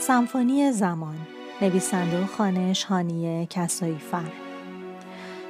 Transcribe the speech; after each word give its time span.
سمفونی 0.00 0.72
زمان 0.72 1.16
نویسنده 1.62 2.22
و 2.22 2.26
خانش 2.26 2.84
هانیه 2.84 3.46
کسایی 3.50 3.98
فر 3.98 4.32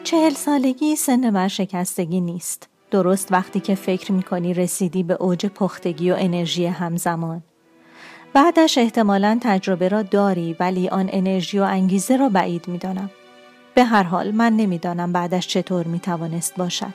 چهل 0.04 0.30
سالگی 0.30 0.96
سن 0.96 1.34
ورشکستگی 1.34 2.20
نیست. 2.20 2.68
درست 2.90 3.32
وقتی 3.32 3.60
که 3.60 3.74
فکر 3.74 4.12
می‌کنی 4.12 4.54
رسیدی 4.54 5.02
به 5.02 5.14
اوج 5.14 5.46
پختگی 5.46 6.10
و 6.10 6.16
انرژی 6.18 6.66
همزمان. 6.66 7.42
بعدش 8.32 8.78
احتمالا 8.78 9.38
تجربه 9.40 9.88
را 9.88 10.02
داری 10.02 10.56
ولی 10.60 10.88
آن 10.88 11.08
انرژی 11.12 11.58
و 11.58 11.62
انگیزه 11.62 12.16
را 12.16 12.28
بعید 12.28 12.68
می‌دانم. 12.68 13.10
به 13.74 13.84
هر 13.84 14.02
حال 14.02 14.30
من 14.30 14.52
نمی‌دانم 14.52 15.12
بعدش 15.12 15.48
چطور 15.48 15.86
می‌توانست 15.86 16.56
باشد. 16.56 16.94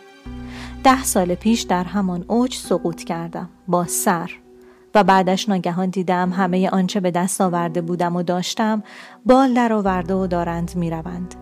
ده 0.84 1.04
سال 1.04 1.36
پیش 1.36 1.62
در 1.62 1.84
همان 1.84 2.26
اوج 2.28 2.56
سقوط 2.56 3.04
کردم 3.04 3.50
با 3.68 3.86
سر. 3.86 4.32
و 4.96 5.04
بعدش 5.04 5.50
ناگهان 5.50 5.90
دیدم 5.90 6.30
همه 6.30 6.70
آنچه 6.70 7.00
به 7.00 7.12
دست 7.12 7.42
آورده 7.42 7.82
بودم 7.82 8.16
و 8.16 8.24
داشتم 8.24 8.84
بال 9.26 9.54
در 9.54 9.74
آورده 9.74 10.14
و 10.14 10.28
دارند 10.28 10.76
می‌روند 10.76 11.36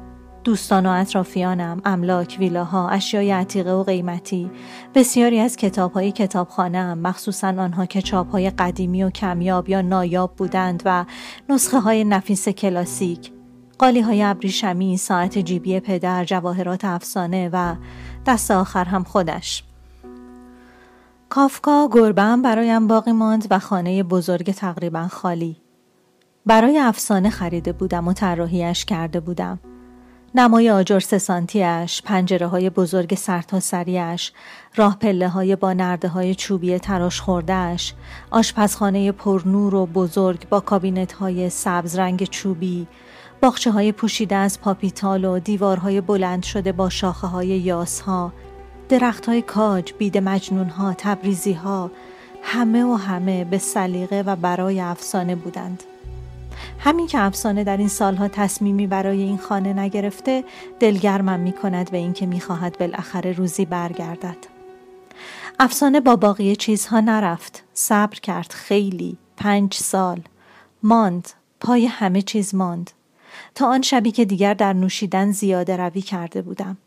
دوستان 0.44 0.86
و 0.86 0.90
اطرافیانم، 0.90 1.82
املاک، 1.86 2.38
ویلاها، 2.40 2.90
اشیای 2.90 3.32
عتیقه 3.32 3.72
و 3.72 3.84
قیمتی، 3.84 4.52
بسیاری 4.96 5.40
از 5.40 5.58
کتابهای 5.58 6.12
کتابخانهام، 6.12 7.00
مخصوصا 7.00 7.48
آنها 7.48 7.86
که 7.86 8.02
چاپهای 8.02 8.50
قدیمی 8.50 9.04
و 9.04 9.10
کمیاب 9.10 9.70
یا 9.70 9.82
نایاب 9.82 10.36
بودند 10.36 10.84
و 10.86 11.06
نسخه 11.50 11.80
های 11.80 12.04
نفیس 12.04 12.50
کلاسیک، 12.50 13.32
قالی 13.80 14.02
های 14.02 14.24
ابریشمی، 14.24 14.98
ساعت 14.98 15.38
جیبی 15.38 15.80
پدر، 15.80 16.26
جواهرات 16.26 16.86
افسانه 16.86 17.50
و 17.54 17.76
دست 18.26 18.52
آخر 18.52 18.86
هم 18.86 19.04
خودش. 19.04 19.64
کافکا 21.34 21.90
گربه 21.92 22.38
برایم 22.44 22.88
باقی 22.88 23.12
ماند 23.12 23.48
و 23.50 23.60
خانه 23.60 24.04
بزرگ 24.04 24.52
تقریبا 24.52 25.08
خالی. 25.08 25.58
برای 26.46 26.80
افسانه 26.80 27.30
خریده 27.30 27.72
بودم 27.72 28.08
و 28.08 28.14
طراحیش 28.14 28.86
کرده 28.86 29.20
بودم. 29.20 29.60
نمای 30.36 30.70
آجر 30.70 31.00
سانتیش، 31.00 32.02
پنجره 32.02 32.48
های 32.48 32.70
بزرگ 32.70 33.16
سرتاسریش، 33.16 34.32
راه 34.76 34.98
پله 35.00 35.30
های 35.30 35.56
با 35.56 35.74
نرده 35.74 36.08
های 36.08 36.36
چوبی 36.36 36.80
تراش 36.80 37.22
خوردهش، 37.22 37.94
آشپزخانه 38.32 39.12
پرنور 39.12 39.76
و 39.76 39.86
بزرگ 39.86 40.50
با 40.50 40.60
کابینت 40.60 41.14
های 41.14 41.50
سبز 41.50 41.96
رنگ 41.96 42.24
چوبی، 42.24 42.88
باخچه 43.42 43.72
های 43.72 43.92
پوشیده 43.92 44.36
از 44.36 44.62
پاپیتال 44.62 45.26
و 45.26 45.40
دیوارهای 45.40 46.02
بلند 46.02 46.44
شده 46.44 46.72
با 46.72 46.90
شاخه 46.90 47.28
های 47.28 47.48
یاس 47.48 48.02
ها، 48.02 48.34
درخت 48.90 49.26
های 49.26 49.42
کاج، 49.42 49.94
بید 49.98 50.18
مجنون 50.18 50.70
ها، 50.70 50.96
تبریزی 50.98 51.54
ها، 51.54 51.92
همه 52.42 52.84
و 52.84 52.94
همه 52.94 53.44
به 53.44 53.58
سلیقه 53.58 54.24
و 54.26 54.36
برای 54.36 54.82
افسانه 54.82 55.36
بودند. 55.36 55.84
همین 56.80 57.08
که 57.08 57.20
افسانه 57.20 57.64
در 57.64 57.78
این 57.78 57.88
سالها 57.88 58.28
تصمیمی 58.28 58.88
برای 58.88 59.22
این 59.22 59.38
خانه 59.38 59.74
نگرفته 59.74 60.44
دلگرمم 60.80 61.40
می 61.40 61.52
کند 61.52 61.92
به 61.92 61.98
اینکه 61.98 62.26
می 62.26 62.40
خواهد 62.40 62.78
بالاخره 62.78 63.32
روزی 63.32 63.66
برگردد. 63.66 64.38
افسانه 65.60 66.00
با 66.00 66.16
باقی 66.16 66.56
چیزها 66.56 67.00
نرفت. 67.00 67.64
صبر 67.74 68.20
کرد 68.20 68.52
خیلی. 68.52 69.18
پنج 69.38 69.74
سال. 69.74 70.22
ماند. 70.84 71.30
پای 71.60 71.86
همه 71.86 72.22
چیز 72.22 72.56
ماند. 72.56 72.92
تا 73.56 73.68
آن 73.68 73.82
شبی 73.82 74.12
که 74.12 74.26
دیگر 74.26 74.54
در 74.54 74.74
نوشیدن 74.74 75.32
زیاده 75.32 75.78
روی 75.78 76.02
کرده 76.02 76.42
بودم. 76.42 76.78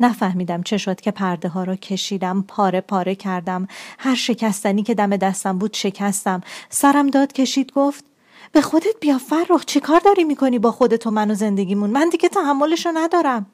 نفهمیدم 0.00 0.62
چه 0.62 0.78
شد 0.78 1.00
که 1.00 1.10
پرده 1.10 1.48
ها 1.48 1.64
را 1.64 1.76
کشیدم 1.76 2.44
پاره 2.48 2.80
پاره 2.80 3.14
کردم. 3.14 3.68
هر 3.98 4.14
شکستنی 4.14 4.82
که 4.82 4.94
دم 4.94 5.16
دستم 5.16 5.58
بود 5.58 5.74
شکستم. 5.74 6.40
سرم 6.70 7.06
داد 7.06 7.32
کشید 7.32 7.72
گفت 7.72 8.04
به 8.52 8.60
خودت 8.60 9.00
بیا 9.00 9.18
فرخ 9.18 9.64
چی 9.64 9.80
کار 9.80 10.00
داری 10.00 10.24
می‌کنی 10.24 10.58
با 10.58 10.70
خودت 10.70 11.06
و 11.06 11.10
من 11.10 11.30
و 11.30 11.34
زندگیمون؟ 11.34 11.90
من 11.90 12.08
دیگه 12.08 12.28
تحملشو 12.28 12.90
ندارم. 12.94 13.46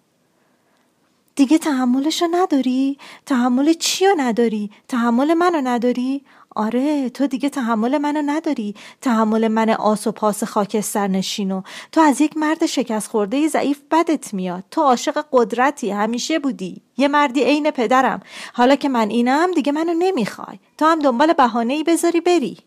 دیگه 1.37 1.59
تحملشو 1.59 2.27
نداری؟ 2.31 2.99
تحمل 3.27 3.73
چی 3.73 4.07
رو 4.07 4.15
نداری؟ 4.19 4.71
تحمل 4.89 5.35
منو 5.35 5.61
نداری؟ 5.65 6.23
آره 6.57 7.11
تو 7.11 7.27
دیگه 7.27 7.49
تحمل 7.49 7.99
منو 7.99 8.23
نداری 8.27 8.75
تحمل 9.01 9.49
من 9.49 9.71
آس 9.71 10.07
و 10.07 10.13
پاس 10.13 10.45
خاکستر 10.45 11.09
نشینو 11.09 11.63
تو 11.93 12.01
از 12.01 12.21
یک 12.21 12.37
مرد 12.37 12.67
شکست 12.67 13.09
خورده 13.09 13.49
ضعیف 13.49 13.81
بدت 13.91 14.35
میاد 14.35 14.65
تو 14.71 14.81
عاشق 14.81 15.25
قدرتی 15.33 15.91
همیشه 15.91 16.39
بودی 16.39 16.83
یه 16.97 17.09
مردی 17.09 17.43
عین 17.43 17.71
پدرم 17.71 18.21
حالا 18.53 18.75
که 18.75 18.89
من 18.89 19.11
اینم 19.11 19.51
دیگه 19.55 19.73
منو 19.73 19.95
نمی‌خوای 19.99 20.59
تو 20.79 20.85
هم 20.85 20.99
دنبال 20.99 21.33
بهانه 21.33 21.75
ای 21.75 21.83
بذاری 21.83 22.21
بری 22.21 22.59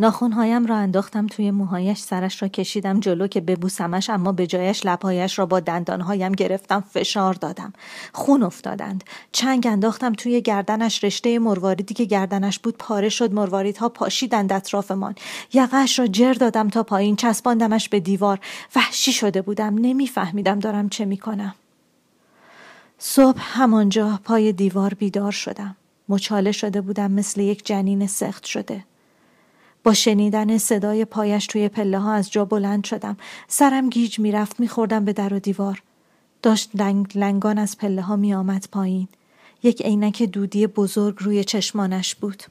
ناخونهایم 0.00 0.66
را 0.66 0.76
انداختم 0.76 1.26
توی 1.26 1.50
موهایش 1.50 1.98
سرش 1.98 2.42
را 2.42 2.48
کشیدم 2.48 3.00
جلو 3.00 3.26
که 3.26 3.40
ببوسمش 3.40 4.10
اما 4.10 4.32
به 4.32 4.46
جایش 4.46 4.86
لبهایش 4.86 5.38
را 5.38 5.46
با 5.46 5.60
دندانهایم 5.60 6.32
گرفتم 6.32 6.84
فشار 6.90 7.34
دادم. 7.34 7.72
خون 8.12 8.42
افتادند. 8.42 9.04
چنگ 9.32 9.66
انداختم 9.66 10.12
توی 10.12 10.42
گردنش 10.42 11.04
رشته 11.04 11.38
مرواریدی 11.38 11.94
که 11.94 12.04
گردنش 12.04 12.58
بود 12.58 12.76
پاره 12.78 13.08
شد 13.08 13.32
مرواریدها 13.32 13.88
پاشیدند 13.88 14.52
اطرافمان. 14.52 15.14
یقهاش 15.52 15.98
را 15.98 16.06
جر 16.06 16.32
دادم 16.32 16.68
تا 16.68 16.82
پایین 16.82 17.16
چسباندمش 17.16 17.88
به 17.88 18.00
دیوار. 18.00 18.40
وحشی 18.76 19.12
شده 19.12 19.42
بودم 19.42 19.74
نمیفهمیدم 19.78 20.58
دارم 20.58 20.88
چه 20.88 21.04
می‌کنم. 21.04 21.54
صبح 22.98 23.40
همانجا 23.40 24.20
پای 24.24 24.52
دیوار 24.52 24.94
بیدار 24.94 25.32
شدم. 25.32 25.76
مچاله 26.08 26.52
شده 26.52 26.80
بودم 26.80 27.10
مثل 27.10 27.40
یک 27.40 27.66
جنین 27.66 28.06
سخت 28.06 28.44
شده. 28.44 28.84
با 29.84 29.94
شنیدن 29.94 30.58
صدای 30.58 31.04
پایش 31.04 31.46
توی 31.46 31.68
پله 31.68 31.98
ها 31.98 32.12
از 32.12 32.30
جا 32.30 32.44
بلند 32.44 32.84
شدم. 32.84 33.16
سرم 33.48 33.90
گیج 33.90 34.18
می‌رفت 34.18 34.60
میخوردم 34.60 35.04
به 35.04 35.12
در 35.12 35.34
و 35.34 35.38
دیوار. 35.38 35.82
داشت 36.42 36.70
لنگ 36.74 37.18
لنگان 37.18 37.58
از 37.58 37.78
پله 37.78 38.02
ها 38.02 38.16
می 38.16 38.34
آمد 38.34 38.68
پایین. 38.72 39.08
یک 39.62 39.82
عینک 39.82 40.22
دودی 40.22 40.66
بزرگ 40.66 41.16
روی 41.18 41.44
چشمانش 41.44 42.14
بود. 42.14 42.42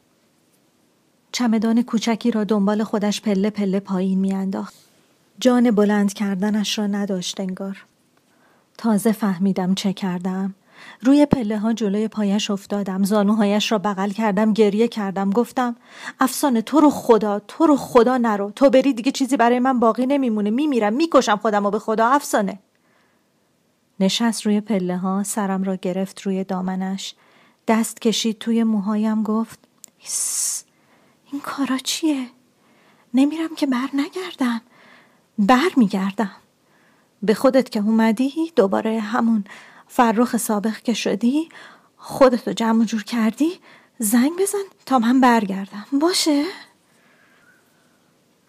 چمدان 1.31 1.81
کوچکی 1.81 2.31
را 2.31 2.44
دنبال 2.44 2.84
خودش 2.84 3.22
پله 3.22 3.50
پله 3.50 3.80
پایین 3.80 4.20
میانداخت. 4.20 4.74
جان 5.40 5.72
بلند 5.72 6.14
کردنش 6.14 6.80
را 6.80 6.88
نداشت 6.88 7.40
انگار 7.40 7.86
تازه 8.78 9.12
فهمیدم 9.12 9.76
چه 9.76 9.94
کردم 9.94 10.54
روی 11.02 11.26
پله 11.26 11.58
ها 11.58 11.74
جلوی 11.74 12.08
پایش 12.08 12.52
افتادم. 12.52 13.04
زانوهایش 13.04 13.72
را 13.72 13.78
بغل 13.78 14.10
کردم 14.10 14.54
گریه 14.54 14.88
کردم. 14.88 15.30
گفتم 15.30 15.76
افسانه 16.20 16.62
تو 16.62 16.80
رو 16.80 16.90
خدا 16.90 17.40
تو 17.40 17.66
رو 17.66 17.78
خدا 17.78 18.18
نرو. 18.18 18.52
تو 18.52 18.70
بری 18.70 18.94
دیگه 18.94 19.12
چیزی 19.12 19.38
برای 19.38 19.60
من 19.60 19.80
باقی 19.80 20.06
نمیمونه. 20.06 20.50
میمیرم 20.50 20.94
می‌کشم 20.94 21.36
خودم 21.38 21.66
و 21.66 21.70
به 21.70 21.80
خدا 21.80 22.08
افسانه. 22.08 22.60
نشست 24.00 24.46
روی 24.46 24.62
پله 24.62 24.98
ها 24.98 25.24
سرم 25.24 25.64
را 25.64 25.76
گرفت 25.76 26.22
روی 26.22 26.44
دامنش. 26.44 27.16
دست 27.68 28.02
کشید 28.02 28.38
توی 28.40 28.64
موهایم 28.64 29.24
گفت 29.24 29.60
این 31.31 31.42
کارا 31.42 31.78
چیه؟ 31.78 32.28
نمیرم 33.14 33.56
که 33.56 33.68
بر 33.68 33.90
نگردم. 33.94 34.62
بر 35.40 35.70
میگردم. 35.78 36.31
به 37.24 37.34
خودت 37.34 37.70
که 37.70 37.80
اومدی 37.80 38.52
دوباره 38.56 39.00
همون 39.00 39.44
فرخ 39.91 40.38
سابق 40.38 40.77
که 40.77 40.94
شدی 40.94 41.50
خودتو 41.97 42.53
جمع 42.53 42.86
جور 42.86 43.03
کردی 43.03 43.51
زنگ 44.00 44.31
بزن 44.39 44.63
تا 44.86 45.00
من 45.00 45.21
برگردم 45.21 45.86
باشه؟ 46.01 46.44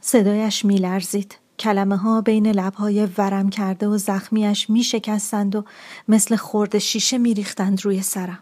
صدایش 0.00 0.64
میلرزید 0.64 1.36
کلمه 1.58 1.96
ها 1.96 2.20
بین 2.20 2.46
لبهای 2.46 3.08
ورم 3.18 3.50
کرده 3.50 3.88
و 3.88 3.98
زخمیش 3.98 4.70
می 4.70 4.82
شکستند 4.82 5.56
و 5.56 5.64
مثل 6.08 6.36
خورد 6.36 6.78
شیشه 6.78 7.18
می 7.18 7.34
ریختند 7.34 7.84
روی 7.84 8.02
سرم. 8.02 8.38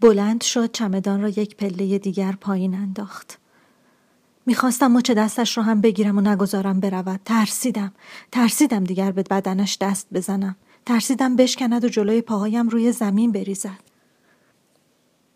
بلند 0.00 0.42
شد 0.42 0.72
چمدان 0.72 1.22
را 1.22 1.28
یک 1.28 1.56
پله 1.56 1.98
دیگر 1.98 2.32
پایین 2.32 2.74
انداخت. 2.74 3.38
می‌خواستم 4.46 4.92
مچ 4.92 5.10
دستش 5.10 5.56
را 5.58 5.64
هم 5.64 5.80
بگیرم 5.80 6.18
و 6.18 6.20
نگذارم 6.20 6.80
برود. 6.80 7.20
ترسیدم. 7.24 7.92
ترسیدم 8.32 8.84
دیگر 8.84 9.12
به 9.12 9.22
بدنش 9.22 9.78
دست 9.80 10.06
بزنم. 10.12 10.56
ترسیدم 10.86 11.36
بشکند 11.36 11.84
و 11.84 11.88
جلوی 11.88 12.20
پاهایم 12.20 12.68
روی 12.68 12.92
زمین 12.92 13.32
بریزد. 13.32 13.80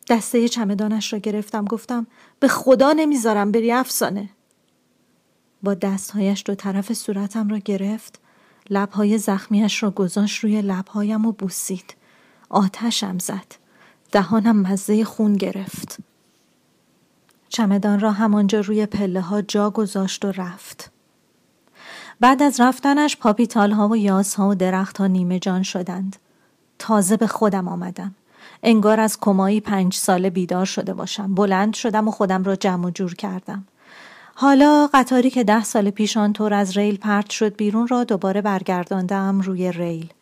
دسته 0.08 0.48
چمدانش 0.48 1.12
را 1.12 1.18
گرفتم 1.18 1.64
گفتم 1.64 2.06
به 2.40 2.48
خدا 2.48 2.92
نمی‌ذارم 2.92 3.52
بری 3.52 3.72
افسانه. 3.72 4.30
با 5.62 5.74
دستهایش 5.74 6.42
دو 6.46 6.54
طرف 6.54 6.92
صورتم 6.92 7.48
را 7.48 7.58
گرفت 7.58 8.20
لبهای 8.70 9.18
زخمیش 9.18 9.82
را 9.82 9.90
گذاشت 9.90 10.44
روی 10.44 10.62
لبهایم 10.62 11.26
و 11.26 11.32
بوسید 11.32 11.94
آتشم 12.48 13.18
زد 13.18 13.54
دهانم 14.12 14.56
مزه 14.56 15.04
خون 15.04 15.32
گرفت 15.32 15.98
چمدان 17.48 18.00
را 18.00 18.12
همانجا 18.12 18.60
روی 18.60 18.86
پله 18.86 19.20
ها 19.20 19.42
جا 19.42 19.70
گذاشت 19.70 20.24
و 20.24 20.32
رفت 20.32 20.90
بعد 22.20 22.42
از 22.42 22.60
رفتنش 22.60 23.16
پاپیتال 23.16 23.72
ها 23.72 23.88
و 23.88 23.96
یاس 23.96 24.34
ها 24.34 24.48
و 24.48 24.54
درخت 24.54 24.98
ها 24.98 25.06
نیمه 25.06 25.38
جان 25.38 25.62
شدند 25.62 26.16
تازه 26.78 27.16
به 27.16 27.26
خودم 27.26 27.68
آمدم 27.68 28.14
انگار 28.62 29.00
از 29.00 29.20
کمایی 29.20 29.60
پنج 29.60 29.94
ساله 29.94 30.30
بیدار 30.30 30.64
شده 30.64 30.94
باشم 30.94 31.34
بلند 31.34 31.74
شدم 31.74 32.08
و 32.08 32.10
خودم 32.10 32.44
را 32.44 32.56
جمع 32.56 32.86
و 32.86 32.90
جور 32.90 33.14
کردم 33.14 33.64
حالا 34.40 34.88
قطاری 34.94 35.30
که 35.30 35.44
ده 35.44 35.64
سال 35.64 35.90
پیش 35.90 36.16
آنطور 36.16 36.54
از 36.54 36.76
ریل 36.76 36.96
پرت 36.96 37.30
شد 37.30 37.56
بیرون 37.56 37.88
را 37.88 38.04
دوباره 38.04 38.42
برگرداندم 38.42 39.40
روی 39.40 39.72
ریل. 39.72 40.12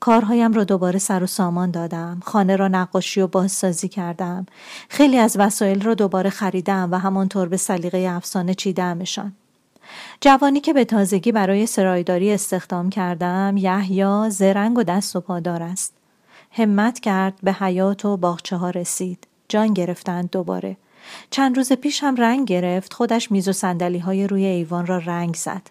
کارهایم 0.00 0.52
را 0.52 0.64
دوباره 0.64 0.98
سر 0.98 1.22
و 1.22 1.26
سامان 1.26 1.70
دادم. 1.70 2.20
خانه 2.24 2.56
را 2.56 2.68
نقاشی 2.68 3.20
و 3.20 3.26
بازسازی 3.26 3.88
کردم. 3.88 4.46
خیلی 4.88 5.18
از 5.18 5.36
وسایل 5.38 5.82
را 5.82 5.94
دوباره 5.94 6.30
خریدم 6.30 6.88
و 6.92 6.98
همانطور 6.98 7.48
به 7.48 7.56
سلیقه 7.56 7.98
افسانه 7.98 8.54
چیدمشان. 8.54 9.32
جوانی 10.20 10.60
که 10.60 10.72
به 10.72 10.84
تازگی 10.84 11.32
برای 11.32 11.66
سرایداری 11.66 12.32
استخدام 12.32 12.90
کردم 12.90 13.56
یحیی 13.56 14.30
زرنگ 14.30 14.78
و 14.78 14.82
دست 14.82 15.16
و 15.16 15.20
پادار 15.20 15.62
است. 15.62 15.92
همت 16.50 17.00
کرد 17.00 17.34
به 17.42 17.52
حیات 17.52 18.04
و 18.04 18.16
باغچه 18.16 18.56
ها 18.56 18.70
رسید. 18.70 19.26
جان 19.48 19.72
گرفتند 19.72 20.30
دوباره. 20.30 20.76
چند 21.30 21.56
روز 21.56 21.72
پیش 21.72 22.02
هم 22.02 22.16
رنگ 22.16 22.48
گرفت 22.48 22.92
خودش 22.92 23.30
میز 23.30 23.48
و 23.48 23.52
سندلی 23.52 23.98
های 23.98 24.26
روی 24.26 24.44
ایوان 24.44 24.86
را 24.86 24.98
رنگ 24.98 25.34
زد. 25.34 25.62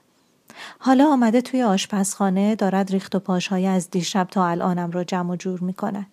حالا 0.80 1.08
آمده 1.08 1.42
توی 1.42 1.64
آشپزخانه 1.64 2.56
دارد 2.56 2.92
ریخت 2.92 3.16
و 3.16 3.20
پاشهای 3.20 3.68
از 3.68 3.90
دیشب 3.92 4.28
تا 4.32 4.48
الانم 4.48 4.92
را 4.92 5.04
جمع 5.04 5.32
و 5.32 5.36
جور 5.36 5.60
می 5.60 5.74
کند. 5.74 6.08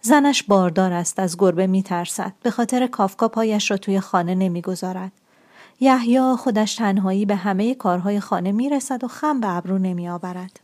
زنش 0.00 0.42
باردار 0.42 0.92
است 0.92 1.18
از 1.18 1.36
گربه 1.36 1.66
می 1.66 1.82
ترسد. 1.82 2.32
به 2.42 2.50
خاطر 2.50 2.86
کافکا 2.86 3.28
پایش 3.28 3.70
را 3.70 3.76
توی 3.76 4.00
خانه 4.00 4.34
نمی 4.34 4.62
گذارد. 4.62 5.12
یحیی 5.80 6.36
خودش 6.36 6.74
تنهایی 6.74 7.26
به 7.26 7.36
همه 7.36 7.74
کارهای 7.74 8.20
خانه 8.20 8.52
می 8.52 8.68
رسد 8.68 9.04
و 9.04 9.08
خم 9.08 9.40
به 9.40 9.48
ابرو 9.48 9.78
نمی 9.78 10.08
آورد. 10.08 10.60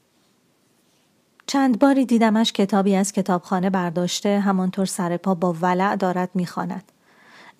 چند 1.47 1.79
باری 1.79 2.07
دیدمش 2.07 2.53
کتابی 2.53 2.97
از 2.97 3.13
کتابخانه 3.13 3.71
برداشته 3.71 4.41
همانطور 4.41 4.87
سر 4.87 5.17
پا 5.17 5.35
با 5.35 5.53
ولع 5.53 5.97
دارد 5.97 6.31
می‌خواند. 6.35 6.93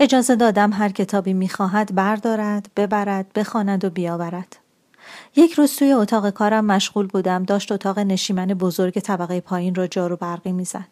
اجازه 0.01 0.37
دادم 0.37 0.73
هر 0.73 0.89
کتابی 0.89 1.33
می‌خواهد 1.33 1.95
بردارد 1.95 2.71
ببرد 2.77 3.33
بخواند 3.33 3.85
و 3.85 3.91
بیاورد. 3.91 4.57
یک 5.37 5.53
روز 5.53 5.77
توی 5.77 5.93
اتاق 5.93 6.31
کارم 6.31 6.65
مشغول 6.65 7.07
بودم 7.07 7.43
داشت 7.43 7.73
اتاق 7.73 7.99
نشیمن 7.99 8.47
بزرگ 8.47 9.01
طبقه 9.01 9.41
پایین 9.41 9.75
را 9.75 9.87
جارو 9.87 10.17
برقی 10.17 10.53
می‌زد. 10.53 10.89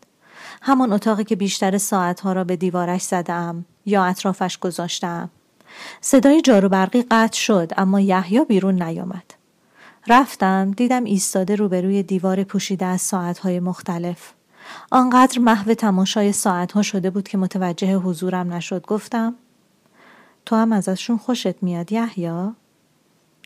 همان 0.63 0.93
اتاقی 0.93 1.25
که 1.25 1.37
بیشتر 1.37 1.79
ساعتها 1.79 2.33
را 2.33 2.45
به 2.45 2.57
دیوارش 2.57 3.03
زدم 3.03 3.65
یا 3.87 4.05
اطرافش 4.05 4.59
گذاشتم. 4.59 5.31
صدای 6.01 6.41
جارو 6.41 6.69
برقی 6.69 7.05
قطع 7.11 7.39
شد 7.39 7.73
اما 7.77 8.01
یحیی 8.01 8.45
بیرون 8.45 8.83
نیامد. 8.83 9.35
رفتم 10.09 10.71
دیدم 10.71 11.05
ایستاده 11.05 11.57
روبروی 11.57 12.03
دیوار 12.03 12.45
پوشیده 12.45 12.87
از 12.87 13.01
ساعتهای 13.01 13.61
مختلف. 13.61 14.33
آنقدر 14.91 15.39
محو 15.39 15.75
تماشای 15.75 16.33
ساعتها 16.33 16.83
شده 16.83 17.11
بود 17.11 17.29
که 17.29 17.39
متوجه 17.39 17.97
حضورم 17.97 18.53
نشد. 18.53 18.87
گفتم 18.87 19.35
تو 20.47 20.57
هم 20.57 20.73
ازشون 20.73 21.17
خوشت 21.17 21.63
میاد 21.63 21.93
یحیی؟ 21.93 22.51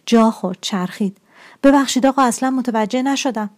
جا 0.06 0.30
خورد 0.30 0.58
چرخید. 0.60 1.18
ببخشید 1.62 2.06
آقا 2.06 2.22
اصلا 2.22 2.50
متوجه 2.50 3.02
نشدم. 3.02 3.50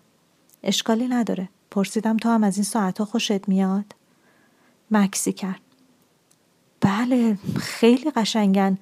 اشکالی 0.62 1.08
نداره. 1.08 1.48
پرسیدم 1.70 2.16
تو 2.16 2.28
هم 2.28 2.44
از 2.44 2.56
این 2.56 2.64
ساعتها 2.64 3.04
خوشت 3.04 3.48
میاد؟ 3.48 3.94
مکسی 4.90 5.32
کرد. 5.32 5.60
بله 6.80 7.38
خیلی 7.58 8.10
قشنگن. 8.10 8.78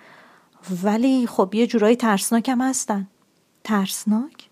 ولی 0.82 1.26
خب 1.26 1.54
یه 1.54 1.66
جورایی 1.66 1.96
ترسناکم 1.96 2.60
هستن. 2.62 3.06
ترسناک؟ 3.64 4.50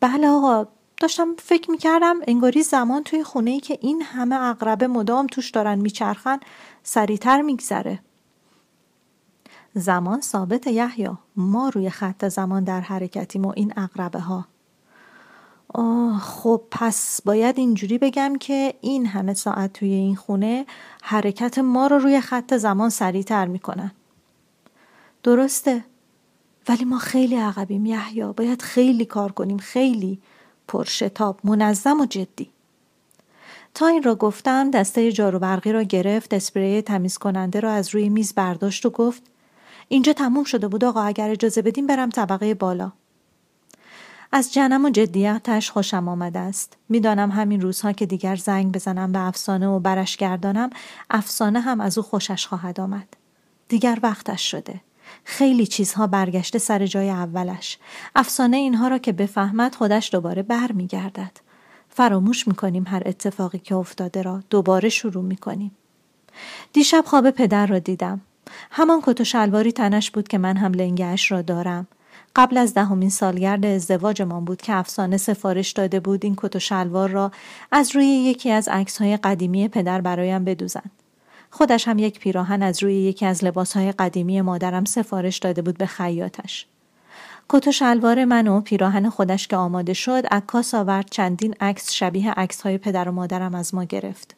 بله 0.00 0.28
آقا 0.28 0.66
داشتم 1.00 1.34
فکر 1.38 1.70
می‌کردم 1.70 2.16
انگاری 2.28 2.62
زمان 2.62 3.02
توی 3.02 3.24
خونه 3.24 3.50
ای 3.50 3.60
که 3.60 3.78
این 3.80 4.02
همه 4.02 4.42
اقربه 4.42 4.86
مدام 4.86 5.26
توش 5.26 5.50
دارن 5.50 5.78
میچرخن 5.78 6.40
سریعتر 6.82 7.42
میگذره. 7.42 8.00
زمان 9.74 10.20
ثابت 10.20 10.66
یحیی. 10.66 11.08
ما 11.36 11.68
روی 11.68 11.90
خط 11.90 12.28
زمان 12.28 12.64
در 12.64 12.80
حرکتیم 12.80 13.44
و 13.44 13.52
این 13.56 13.72
اقربه 13.76 14.20
ها 14.20 14.46
خب 16.20 16.62
پس 16.70 17.20
باید 17.24 17.58
اینجوری 17.58 17.98
بگم 17.98 18.36
که 18.40 18.74
این 18.80 19.06
همه 19.06 19.34
ساعت 19.34 19.72
توی 19.72 19.92
این 19.92 20.16
خونه 20.16 20.66
حرکت 21.02 21.58
ما 21.58 21.86
رو 21.86 21.98
روی 21.98 22.20
خط 22.20 22.54
زمان 22.54 22.90
سریعتر 22.90 23.46
می‌کنن. 23.46 23.92
درسته. 25.22 25.84
ولی 26.68 26.84
ما 26.84 26.98
خیلی 26.98 27.36
عقبیم 27.36 27.86
یحیی. 27.86 28.24
باید 28.24 28.62
خیلی 28.62 29.04
کار 29.04 29.32
کنیم 29.32 29.58
خیلی. 29.58 30.18
پرشتاب 30.68 31.40
منظم 31.44 32.00
و 32.00 32.06
جدی. 32.06 32.50
تا 33.74 33.86
این 33.86 34.02
را 34.02 34.14
گفتم 34.14 34.70
دسته 34.70 35.12
جارو 35.12 35.38
برقی 35.38 35.72
را 35.72 35.82
گرفت 35.82 36.34
اسپری 36.34 36.82
تمیز 36.82 37.18
کننده 37.18 37.60
را 37.60 37.72
از 37.72 37.94
روی 37.94 38.08
میز 38.08 38.34
برداشت 38.34 38.86
و 38.86 38.90
گفت 38.90 39.22
اینجا 39.88 40.12
تموم 40.12 40.44
شده 40.44 40.68
بود 40.68 40.84
آقا 40.84 41.02
اگر 41.02 41.30
اجازه 41.30 41.62
بدیم 41.62 41.86
برم 41.86 42.10
طبقه 42.10 42.54
بالا. 42.54 42.92
از 44.36 44.52
جنم 44.52 44.84
و 44.84 44.90
جدیتش 44.90 45.70
خوشم 45.70 46.08
آمده 46.08 46.38
است 46.38 46.76
می‌دانم 46.88 47.30
همین 47.30 47.60
روزها 47.60 47.92
که 47.92 48.06
دیگر 48.06 48.36
زنگ 48.36 48.72
بزنم 48.72 49.12
به 49.12 49.18
افسانه 49.18 49.68
و 49.68 49.78
برش 49.78 50.16
گردانم 50.16 50.70
افسانه 51.10 51.60
هم 51.60 51.80
از 51.80 51.98
او 51.98 52.04
خوشش 52.04 52.46
خواهد 52.46 52.80
آمد 52.80 53.08
دیگر 53.68 53.98
وقتش 54.02 54.50
شده 54.50 54.80
خیلی 55.24 55.66
چیزها 55.66 56.06
برگشته 56.06 56.58
سر 56.58 56.86
جای 56.86 57.10
اولش 57.10 57.78
افسانه 58.16 58.56
اینها 58.56 58.88
را 58.88 58.98
که 58.98 59.12
بفهمد 59.12 59.74
خودش 59.74 60.10
دوباره 60.12 60.42
بر 60.42 60.72
می 60.72 60.86
گردد. 60.86 61.32
فراموش 61.88 62.48
می 62.48 62.54
کنیم 62.54 62.84
هر 62.88 63.02
اتفاقی 63.06 63.58
که 63.58 63.74
افتاده 63.74 64.22
را 64.22 64.42
دوباره 64.50 64.88
شروع 64.88 65.24
می 65.24 65.36
کنیم. 65.36 65.76
دیشب 66.72 67.04
خواب 67.06 67.30
پدر 67.30 67.66
را 67.66 67.78
دیدم. 67.78 68.20
همان 68.70 69.00
کت 69.02 69.20
و 69.20 69.24
شلواری 69.24 69.72
تنش 69.72 70.10
بود 70.10 70.28
که 70.28 70.38
من 70.38 70.56
هم 70.56 70.72
لنگهش 70.72 71.32
را 71.32 71.42
دارم. 71.42 71.86
قبل 72.36 72.56
از 72.56 72.74
دهمین 72.74 73.10
سالگرد 73.10 73.66
ازدواجمان 73.66 74.44
بود 74.44 74.62
که 74.62 74.74
افسانه 74.74 75.16
سفارش 75.16 75.72
داده 75.72 76.00
بود 76.00 76.24
این 76.24 76.34
کت 76.36 76.56
و 76.56 76.58
شلوار 76.58 77.10
را 77.10 77.30
از 77.72 77.96
روی 77.96 78.06
یکی 78.06 78.50
از 78.50 78.68
عکسهای 78.68 79.16
قدیمی 79.16 79.68
پدر 79.68 80.00
برایم 80.00 80.44
بدوزند. 80.44 80.90
خودش 81.50 81.88
هم 81.88 81.98
یک 81.98 82.18
پیراهن 82.18 82.62
از 82.62 82.82
روی 82.82 82.94
یکی 82.94 83.26
از 83.26 83.44
لباسهای 83.44 83.92
قدیمی 83.92 84.40
مادرم 84.40 84.84
سفارش 84.84 85.38
داده 85.38 85.62
بود 85.62 85.78
به 85.78 85.86
خیاطش. 85.86 86.66
کت 87.48 87.68
و 87.68 87.72
شلوار 87.72 88.24
من 88.24 88.48
و 88.48 88.60
پیراهن 88.60 89.10
خودش 89.10 89.48
که 89.48 89.56
آماده 89.56 89.92
شد 89.92 90.26
عکاس 90.26 90.74
آورد 90.74 91.10
چندین 91.10 91.54
عکس 91.60 91.92
شبیه 91.92 92.30
عکس 92.30 92.60
های 92.60 92.78
پدر 92.78 93.08
و 93.08 93.12
مادرم 93.12 93.54
از 93.54 93.74
ما 93.74 93.84
گرفت 93.84 94.36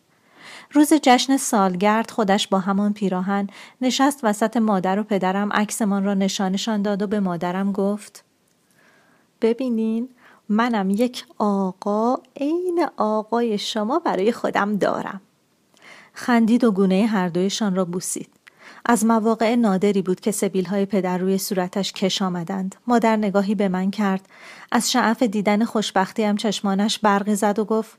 روز 0.72 0.92
جشن 1.02 1.36
سالگرد 1.36 2.10
خودش 2.10 2.48
با 2.48 2.58
همان 2.58 2.92
پیراهن 2.92 3.46
نشست 3.80 4.20
وسط 4.22 4.56
مادر 4.56 4.98
و 4.98 5.02
پدرم 5.02 5.52
عکسمان 5.52 6.04
را 6.04 6.14
نشانشان 6.14 6.82
داد 6.82 7.02
و 7.02 7.06
به 7.06 7.20
مادرم 7.20 7.72
گفت 7.72 8.24
ببینین 9.40 10.08
منم 10.48 10.90
یک 10.90 11.24
آقا 11.38 12.16
عین 12.36 12.86
آقای 12.96 13.58
شما 13.58 13.98
برای 13.98 14.32
خودم 14.32 14.76
دارم 14.76 15.20
خندید 16.12 16.64
و 16.64 16.72
گونه 16.72 17.06
هر 17.06 17.28
دویشان 17.28 17.74
را 17.74 17.84
بوسید 17.84 18.36
از 18.88 19.04
مواقع 19.04 19.54
نادری 19.54 20.02
بود 20.02 20.20
که 20.20 20.30
سبیل 20.30 20.64
های 20.64 20.86
پدر 20.86 21.18
روی 21.18 21.38
صورتش 21.38 21.92
کش 21.92 22.22
آمدند. 22.22 22.74
مادر 22.86 23.16
نگاهی 23.16 23.54
به 23.54 23.68
من 23.68 23.90
کرد. 23.90 24.28
از 24.72 24.92
شعف 24.92 25.22
دیدن 25.22 25.64
خوشبختی 25.64 26.22
هم 26.22 26.36
چشمانش 26.36 26.98
برقی 26.98 27.34
زد 27.34 27.58
و 27.58 27.64
گفت 27.64 27.98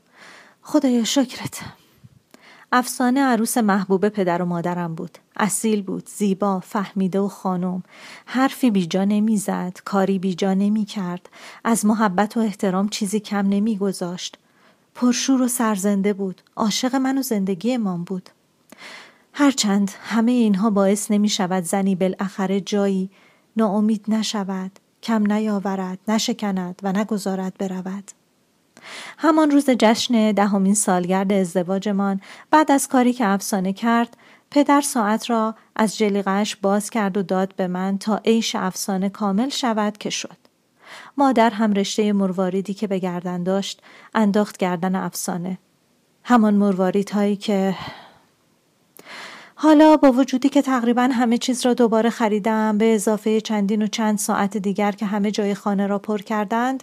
خدایا 0.62 1.04
شکرت. 1.04 1.60
افسانه 2.72 3.20
عروس 3.20 3.58
محبوب 3.58 4.08
پدر 4.08 4.42
و 4.42 4.44
مادرم 4.44 4.94
بود. 4.94 5.18
اصیل 5.36 5.82
بود، 5.82 6.08
زیبا، 6.08 6.60
فهمیده 6.60 7.20
و 7.20 7.28
خانم. 7.28 7.82
حرفی 8.26 8.70
بیجا 8.70 9.04
نمی‌زد، 9.04 9.78
کاری 9.84 10.18
بیجا 10.18 10.54
نمی 10.54 10.84
کرد. 10.84 11.28
از 11.64 11.86
محبت 11.86 12.36
و 12.36 12.40
احترام 12.40 12.88
چیزی 12.88 13.20
کم 13.20 13.48
نمی 13.48 13.76
گذاشت. 13.76 14.38
پرشور 14.94 15.42
و 15.42 15.48
سرزنده 15.48 16.12
بود. 16.12 16.40
عاشق 16.56 16.94
من 16.94 17.18
و 17.18 17.22
زندگی 17.22 17.76
من 17.76 18.04
بود. 18.04 18.30
هرچند 19.32 19.90
همه 20.00 20.32
اینها 20.32 20.70
باعث 20.70 21.10
نمی 21.10 21.28
شود 21.28 21.64
زنی 21.64 21.94
بالاخره 21.94 22.60
جایی 22.60 23.10
ناامید 23.56 24.04
نشود 24.08 24.70
کم 25.02 25.32
نیاورد 25.32 25.98
نشکند 26.08 26.80
و 26.82 26.92
نگذارد 26.92 27.54
برود 27.58 28.10
همان 29.18 29.50
روز 29.50 29.70
جشن 29.70 30.32
دهمین 30.32 30.74
سالگرد 30.74 31.32
ازدواجمان 31.32 32.20
بعد 32.50 32.70
از 32.72 32.88
کاری 32.88 33.12
که 33.12 33.26
افسانه 33.26 33.72
کرد 33.72 34.16
پدر 34.50 34.80
ساعت 34.80 35.30
را 35.30 35.54
از 35.76 35.98
جلیقش 35.98 36.56
باز 36.56 36.90
کرد 36.90 37.16
و 37.16 37.22
داد 37.22 37.54
به 37.56 37.66
من 37.66 37.98
تا 37.98 38.16
عیش 38.16 38.54
افسانه 38.54 39.08
کامل 39.08 39.48
شود 39.48 39.98
که 39.98 40.10
شد. 40.10 40.36
مادر 41.16 41.50
هم 41.50 41.72
رشته 41.72 42.12
مرواریدی 42.12 42.74
که 42.74 42.86
به 42.86 42.98
گردن 42.98 43.42
داشت 43.42 43.82
انداخت 44.14 44.56
گردن 44.56 44.94
افسانه. 44.94 45.58
همان 46.24 46.54
مرواریدهایی 46.54 47.26
هایی 47.26 47.36
که 47.36 47.74
حالا 49.60 49.96
با 49.96 50.12
وجودی 50.12 50.48
که 50.48 50.62
تقریبا 50.62 51.02
همه 51.02 51.38
چیز 51.38 51.66
را 51.66 51.74
دوباره 51.74 52.10
خریدم 52.10 52.78
به 52.78 52.94
اضافه 52.94 53.40
چندین 53.40 53.82
و 53.82 53.86
چند 53.86 54.18
ساعت 54.18 54.56
دیگر 54.56 54.92
که 54.92 55.06
همه 55.06 55.30
جای 55.30 55.54
خانه 55.54 55.86
را 55.86 55.98
پر 55.98 56.18
کردند 56.18 56.82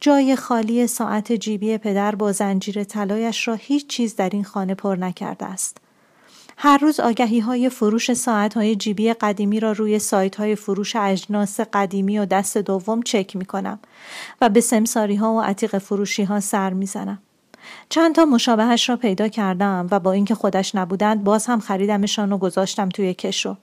جای 0.00 0.36
خالی 0.36 0.86
ساعت 0.86 1.32
جیبی 1.32 1.78
پدر 1.78 2.14
با 2.14 2.32
زنجیر 2.32 2.84
طلایش 2.84 3.48
را 3.48 3.54
هیچ 3.54 3.86
چیز 3.86 4.16
در 4.16 4.28
این 4.32 4.44
خانه 4.44 4.74
پر 4.74 4.96
نکرده 4.96 5.46
است. 5.46 5.78
هر 6.56 6.78
روز 6.78 7.00
آگهی 7.00 7.40
های 7.40 7.68
فروش 7.68 8.12
ساعت 8.12 8.54
های 8.54 8.76
جیبی 8.76 9.12
قدیمی 9.12 9.60
را 9.60 9.72
روی 9.72 9.98
سایت 9.98 10.36
های 10.36 10.56
فروش 10.56 10.96
اجناس 10.96 11.60
قدیمی 11.60 12.18
و 12.18 12.24
دست 12.24 12.58
دوم 12.58 13.02
چک 13.02 13.36
می 13.36 13.44
کنم 13.44 13.78
و 14.40 14.48
به 14.48 14.60
سمساری 14.60 15.16
ها 15.16 15.34
و 15.34 15.40
عتیق 15.40 15.78
فروشی 15.78 16.22
ها 16.22 16.40
سر 16.40 16.72
می 16.72 16.86
زنم. 16.86 17.18
چند 17.88 18.14
تا 18.14 18.24
مشابهش 18.24 18.88
را 18.88 18.96
پیدا 18.96 19.28
کردم 19.28 19.86
و 19.90 20.00
با 20.00 20.12
اینکه 20.12 20.34
خودش 20.34 20.74
نبودند 20.74 21.24
باز 21.24 21.46
هم 21.46 21.60
خریدمشان 21.60 22.32
و 22.32 22.38
گذاشتم 22.38 22.88
توی 22.88 23.14
کشو. 23.14 23.56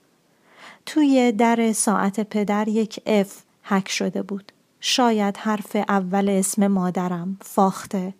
توی 0.86 1.32
در 1.32 1.72
ساعت 1.72 2.20
پدر 2.20 2.68
یک 2.68 3.00
اف 3.06 3.32
حک 3.62 3.88
شده 3.88 4.22
بود. 4.22 4.52
شاید 4.80 5.36
حرف 5.36 5.76
اول 5.76 6.28
اسم 6.28 6.66
مادرم 6.66 7.36
فاخته. 7.42 8.14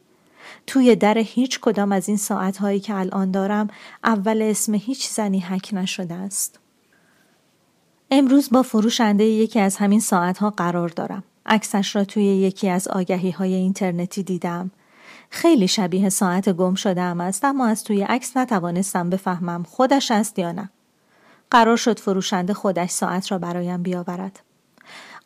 توی 0.66 0.96
در 0.96 1.18
هیچ 1.18 1.60
کدام 1.60 1.92
از 1.92 2.08
این 2.08 2.16
ساعت 2.16 2.56
هایی 2.56 2.80
که 2.80 2.94
الان 2.94 3.30
دارم 3.30 3.68
اول 4.04 4.42
اسم 4.42 4.74
هیچ 4.74 5.08
زنی 5.08 5.40
حک 5.40 5.70
نشده 5.72 6.14
است. 6.14 6.58
امروز 8.10 8.50
با 8.50 8.62
فروشنده 8.62 9.24
یکی 9.24 9.60
از 9.60 9.76
همین 9.76 10.00
ساعت 10.00 10.38
ها 10.38 10.50
قرار 10.50 10.88
دارم. 10.88 11.24
عکسش 11.46 11.96
را 11.96 12.04
توی 12.04 12.24
یکی 12.24 12.68
از 12.68 12.88
آگهی 12.88 13.30
های 13.30 13.54
اینترنتی 13.54 14.22
دیدم. 14.22 14.70
خیلی 15.30 15.68
شبیه 15.68 16.08
ساعت 16.08 16.48
گم 16.48 16.74
شده 16.74 17.00
ام 17.00 17.20
است 17.20 17.44
اما 17.44 17.66
از 17.66 17.84
توی 17.84 18.02
عکس 18.02 18.36
نتوانستم 18.36 19.10
بفهمم 19.10 19.62
خودش 19.62 20.10
است 20.10 20.38
یا 20.38 20.52
نه. 20.52 20.70
قرار 21.50 21.76
شد 21.76 21.98
فروشنده 21.98 22.54
خودش 22.54 22.90
ساعت 22.90 23.32
را 23.32 23.38
برایم 23.38 23.82
بیاورد. 23.82 24.40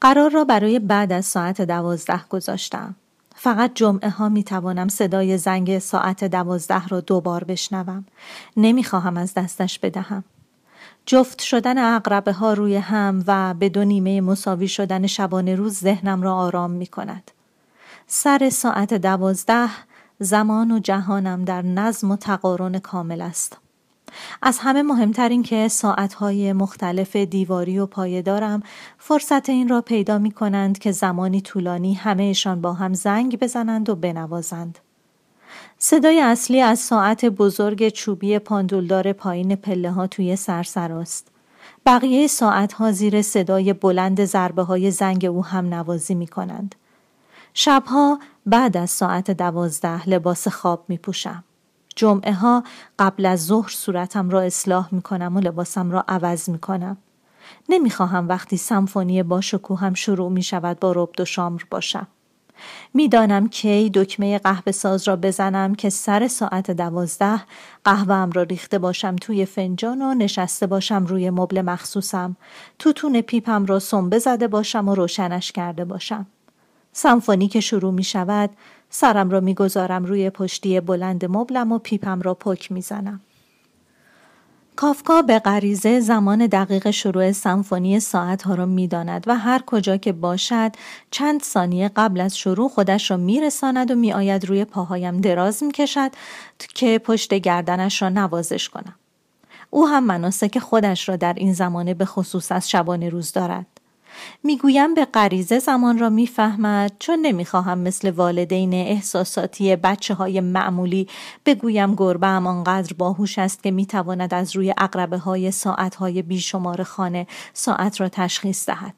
قرار 0.03 0.31
را 0.31 0.45
برای 0.45 0.79
بعد 0.79 1.13
از 1.13 1.27
ساعت 1.27 1.61
دوازده 1.63 2.21
گذاشتم. 2.31 2.95
فقط 3.35 3.71
جمعه 3.75 4.11
ها 4.11 4.29
می 4.29 4.45
توانم 4.45 4.89
صدای 4.89 5.39
زنگ 5.39 5.79
ساعت 5.79 6.25
دوازده 6.25 6.89
را 6.89 7.01
دوبار 7.01 7.45
بشنوم. 7.45 8.05
نمی‌خواهم 8.57 9.17
از 9.17 9.35
دستش 9.35 9.79
بدهم. 9.79 10.25
جفت 11.07 11.43
شدن 11.43 11.95
اقربه 11.95 12.33
ها 12.33 12.53
روی 12.53 12.77
هم 12.77 13.25
و 13.27 13.55
به 13.55 13.69
دو 13.69 13.85
نیمه 13.85 14.21
مساوی 14.21 14.69
شدن 14.69 15.07
شبانه 15.07 15.55
روز 15.55 15.79
ذهنم 15.79 16.23
را 16.23 16.35
آرام 16.35 16.71
می 16.71 16.87
کند. 16.87 17.31
سر 18.07 18.51
ساعت 18.51 18.95
دوازده 18.95 19.71
زمان 20.19 20.71
و 20.71 20.79
جهانم 20.79 21.45
در 21.45 21.63
نظم 21.63 22.11
و 22.11 22.17
تقارن 22.17 22.79
کامل 22.79 23.21
است. 23.21 23.62
از 24.43 24.59
همه 24.59 24.83
مهمتر 24.83 25.29
این 25.29 25.43
که 25.43 25.69
ساعتهای 25.69 26.53
مختلف 26.53 27.17
دیواری 27.17 27.79
و 27.79 27.87
پایدارم 27.87 28.63
فرصت 28.99 29.49
این 29.49 29.69
را 29.69 29.81
پیدا 29.81 30.19
می 30.19 30.31
کنند 30.31 30.79
که 30.79 30.93
زمانی 30.93 31.41
طولانی 31.41 31.95
همهشان 31.95 32.61
با 32.61 32.73
هم 32.73 32.95
زنگ 32.95 33.39
بزنند 33.39 33.89
و 33.89 33.97
بنوازند. 33.97 34.79
صدای 35.79 36.21
اصلی 36.21 36.61
از 36.61 36.79
ساعت 36.79 37.25
بزرگ 37.25 37.89
چوبی 37.89 38.39
پاندولدار 38.39 39.13
پایین 39.13 39.57
پله 39.57 39.91
ها 39.91 40.07
توی 40.07 40.37
سرسر 40.37 40.93
است. 40.93 41.29
بقیه 41.87 42.27
ساعت 42.27 42.73
ها 42.73 42.93
زیر 42.93 43.23
صدای 43.23 43.73
بلند 43.73 44.25
ضربه 44.25 44.63
های 44.63 44.91
زنگ 44.91 45.25
او 45.25 45.45
هم 45.45 45.75
نوازی 45.75 46.15
می 46.15 46.27
کنند. 46.27 46.75
شبها 47.55 48.19
بعد 48.47 48.77
از 48.77 48.91
ساعت 48.91 49.31
دوازده 49.31 50.09
لباس 50.09 50.49
خواب 50.49 50.85
می 50.89 50.99
پوشم. 50.99 51.45
جمعه 51.97 52.33
ها 52.33 52.65
قبل 52.99 53.27
از 53.27 53.47
ظهر 53.47 53.71
صورتم 53.71 54.31
را 54.31 54.41
اصلاح 54.41 54.89
می 54.93 55.03
کنم 55.03 55.37
و 55.37 55.41
لباسم 55.41 55.91
را 55.91 56.05
عوض 56.09 56.49
می 56.49 56.59
کنم. 56.59 56.97
نمی 57.69 57.91
خواهم 57.91 58.29
وقتی 58.29 58.57
سمفونی 58.57 59.25
هم 59.81 59.95
شروع 59.95 60.31
می 60.31 60.43
شود 60.43 60.81
با 60.81 60.93
ربد 60.93 61.21
و 61.21 61.25
شامر 61.25 61.63
باشم. 61.71 62.07
می‌دانم 62.95 63.49
کی 63.49 63.91
دکمه 63.95 64.39
قهوه 64.39 64.73
ساز 64.73 65.09
را 65.09 65.17
بزنم 65.17 65.75
که 65.75 65.91
سر 65.91 66.29
ساعت 66.29 66.71
دوازده 66.71 67.41
قهوهم 67.85 68.31
را 68.33 68.43
ریخته 68.43 68.79
باشم 68.79 69.17
توی 69.17 69.47
فنجان 69.47 70.03
و 70.03 70.15
نشسته 70.15 70.67
باشم 70.67 71.07
روی 71.07 71.31
مبل 71.31 71.63
مخصوصم 71.63 72.37
توتون 72.79 73.21
پیپم 73.21 73.67
را 73.67 73.79
سنبه 73.79 74.19
زده 74.19 74.49
باشم 74.49 74.89
و 74.89 74.95
روشنش 74.95 75.53
کرده 75.53 75.85
باشم 75.85 76.27
سمفونی 76.93 77.49
که 77.49 77.61
شروع 77.61 77.93
می 77.93 78.05
شود 78.05 78.51
سرم 78.91 79.31
را 79.31 79.41
می‌گذارم 79.41 80.05
روی 80.05 80.31
پشتی 80.31 80.81
بلند 80.81 81.25
مبلم 81.25 81.73
و 81.73 81.79
پیپم 81.79 82.21
را 82.21 82.35
پک 82.35 82.73
می‌زنم. 82.73 83.21
کافکا 84.77 85.23
به 85.23 85.39
غریزه 85.39 86.01
زمان 86.01 86.47
دقیق 86.47 86.91
شروع 86.91 87.33
سمفونی 87.33 88.01
ساعت 88.01 88.43
ها 88.43 88.55
را 88.55 88.67
می‌داند 88.67 89.25
و 89.27 89.39
هر 89.39 89.63
کجا 89.67 89.97
که 89.97 90.13
باشد 90.13 90.73
چند 91.11 91.43
ثانیه 91.43 91.91
قبل 91.97 92.21
از 92.21 92.39
شروع 92.39 92.69
خودش 92.69 93.11
را 93.11 93.17
میرساند 93.17 93.91
و 93.91 93.95
میآید 93.95 94.45
روی 94.45 94.65
پاهایم 94.65 95.21
دراز 95.21 95.63
می‌کشد 95.63 96.11
که 96.75 96.99
پشت 96.99 97.35
گردنش 97.35 98.03
را 98.03 98.09
نوازش 98.09 98.69
کنم. 98.69 98.95
او 99.71 99.89
هم 99.89 100.05
مناسک 100.05 100.59
خودش 100.59 101.09
را 101.09 101.17
در 101.17 101.35
این 101.37 101.53
زمانه 101.53 101.95
به 101.95 102.05
خصوص 102.05 102.53
از 102.53 102.71
شبانه 102.71 103.09
روز 103.09 103.33
دارد. 103.33 103.72
می‌گویم 104.43 104.95
به 104.95 105.05
غریزه 105.05 105.59
زمان 105.59 105.99
را 105.99 106.11
می‌فهمد 106.11 106.93
چون 106.99 107.19
نمی‌خواهم 107.19 107.79
مثل 107.79 108.11
والدین 108.11 108.75
احساساتی 108.75 109.77
بچه 109.77 110.15
های 110.15 110.41
معمولی 110.41 111.09
بگویم 111.47 111.95
گربه 111.95 112.27
هم 112.27 112.47
آنقدر 112.47 112.93
باهوش 112.99 113.39
است 113.39 113.63
که 113.63 113.71
می‌تواند 113.71 114.35
از 114.35 114.57
روی 114.57 114.75
اقربه 114.79 115.19
های 115.19 115.51
ساعت 115.51 115.95
های 115.95 116.23
بیشمار 116.23 116.83
خانه 116.83 117.27
ساعت 117.53 118.01
را 118.01 118.09
تشخیص 118.09 118.67
دهد. 118.67 118.95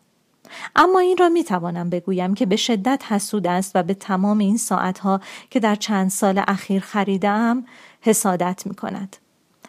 اما 0.76 0.98
این 0.98 1.16
را 1.16 1.28
می 1.28 1.44
توانم 1.44 1.90
بگویم 1.90 2.34
که 2.34 2.46
به 2.46 2.56
شدت 2.56 3.02
حسود 3.08 3.46
است 3.46 3.72
و 3.74 3.82
به 3.82 3.94
تمام 3.94 4.38
این 4.38 4.56
ساعتها 4.56 5.20
که 5.50 5.60
در 5.60 5.74
چند 5.74 6.10
سال 6.10 6.42
اخیر 6.48 6.82
خریدم 6.82 7.64
حسادت 8.00 8.62
می 8.66 8.74
کند. 8.74 9.16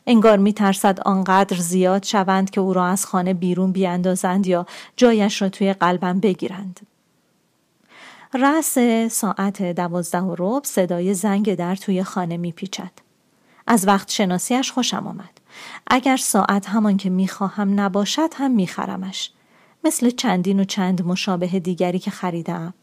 انگار 0.08 0.38
می 0.38 0.54
ترسد 0.54 1.00
آنقدر 1.00 1.58
زیاد 1.58 2.04
شوند 2.04 2.50
که 2.50 2.62
او 2.62 2.74
را 2.74 2.86
از 2.86 3.06
خانه 3.06 3.34
بیرون 3.34 3.72
بیاندازند 3.72 4.48
یا 4.48 4.66
جایش 4.98 5.42
را 5.42 5.50
توی 5.50 5.74
قلبم 5.74 6.20
بگیرند. 6.20 6.88
رأس 8.34 8.78
ساعت 9.12 9.64
دوازده 9.64 10.22
و 10.22 10.36
رب 10.38 10.64
صدای 10.64 11.14
زنگ 11.14 11.56
در 11.56 11.76
توی 11.76 12.04
خانه 12.04 12.38
میپیچد. 12.38 12.92
از 13.68 13.88
وقت 13.88 14.12
شناسیش 14.12 14.72
خوشم 14.72 15.08
آمد. 15.08 15.40
اگر 15.88 16.18
ساعت 16.18 16.70
همان 16.70 16.98
که 16.98 17.10
می‌خواهم 17.10 17.80
نباشد 17.80 18.30
هم 18.38 18.52
میخرمش. 18.52 19.32
مثل 19.84 20.10
چندین 20.10 20.60
و 20.60 20.64
چند 20.64 21.06
مشابه 21.06 21.48
دیگری 21.48 22.00
که 22.00 22.12
خریدم 22.12 22.74